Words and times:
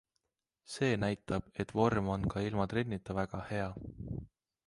See 0.75 0.95
näitab, 1.01 1.51
et 1.65 1.75
vorm 1.81 2.09
on 2.15 2.25
ka 2.35 2.43
ilma 2.47 2.67
trennita 2.73 3.17
väga 3.21 3.45
hea. 3.51 3.71